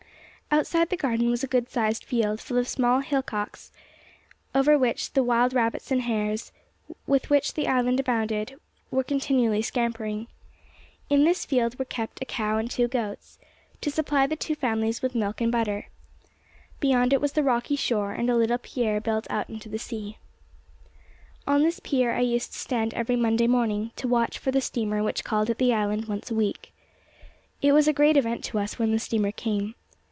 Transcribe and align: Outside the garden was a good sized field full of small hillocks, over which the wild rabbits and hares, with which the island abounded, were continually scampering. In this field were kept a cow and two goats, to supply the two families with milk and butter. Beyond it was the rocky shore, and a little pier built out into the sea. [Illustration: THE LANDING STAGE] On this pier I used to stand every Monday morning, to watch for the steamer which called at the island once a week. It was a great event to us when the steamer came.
Outside 0.53 0.89
the 0.89 0.97
garden 0.97 1.29
was 1.31 1.45
a 1.45 1.47
good 1.47 1.69
sized 1.69 2.03
field 2.03 2.41
full 2.41 2.57
of 2.57 2.67
small 2.67 2.99
hillocks, 2.99 3.71
over 4.53 4.77
which 4.77 5.13
the 5.13 5.23
wild 5.23 5.53
rabbits 5.53 5.91
and 5.91 6.01
hares, 6.01 6.51
with 7.07 7.29
which 7.29 7.53
the 7.53 7.69
island 7.69 8.01
abounded, 8.01 8.59
were 8.91 9.01
continually 9.01 9.61
scampering. 9.61 10.27
In 11.09 11.23
this 11.23 11.45
field 11.45 11.79
were 11.79 11.85
kept 11.85 12.21
a 12.21 12.25
cow 12.25 12.57
and 12.57 12.69
two 12.69 12.89
goats, 12.89 13.39
to 13.79 13.89
supply 13.89 14.27
the 14.27 14.35
two 14.35 14.53
families 14.53 15.01
with 15.01 15.15
milk 15.15 15.39
and 15.39 15.53
butter. 15.53 15.87
Beyond 16.81 17.13
it 17.13 17.21
was 17.21 17.31
the 17.31 17.43
rocky 17.43 17.77
shore, 17.77 18.11
and 18.11 18.29
a 18.29 18.35
little 18.35 18.57
pier 18.57 18.99
built 18.99 19.27
out 19.29 19.47
into 19.49 19.69
the 19.69 19.79
sea. 19.79 20.17
[Illustration: 21.47 21.47
THE 21.47 21.51
LANDING 21.51 21.55
STAGE] 21.55 21.55
On 21.55 21.63
this 21.63 21.79
pier 21.79 22.11
I 22.11 22.19
used 22.33 22.51
to 22.51 22.59
stand 22.59 22.93
every 22.93 23.15
Monday 23.15 23.47
morning, 23.47 23.91
to 23.95 24.05
watch 24.09 24.37
for 24.37 24.51
the 24.51 24.59
steamer 24.59 25.01
which 25.01 25.23
called 25.23 25.49
at 25.49 25.59
the 25.59 25.73
island 25.73 26.07
once 26.09 26.29
a 26.29 26.35
week. 26.35 26.73
It 27.61 27.71
was 27.71 27.87
a 27.87 27.93
great 27.93 28.17
event 28.17 28.43
to 28.45 28.59
us 28.59 28.77
when 28.77 28.91
the 28.91 28.99
steamer 28.99 29.31
came. 29.31 29.75